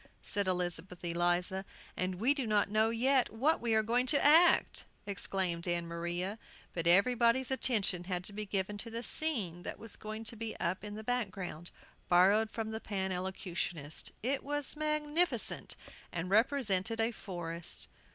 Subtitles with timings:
[0.23, 1.63] said Elizabeth Eliza.
[1.95, 6.39] "And we do not know yet what we are going to act!" exclaimed Ann Maria.
[6.73, 10.25] But everybody's attention had to be given to the scene that was going
[10.59, 11.69] up in the background,
[12.09, 14.11] borrowed from the Pan Elocutionists.
[14.23, 15.75] It was magnificent,
[16.11, 17.87] and represented a forest.